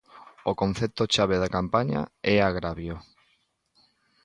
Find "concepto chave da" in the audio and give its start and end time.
0.61-1.53